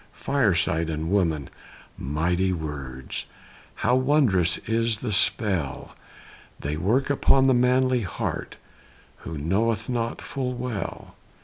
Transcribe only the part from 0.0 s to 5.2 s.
Fireside and woman mighty words! How wondrous is the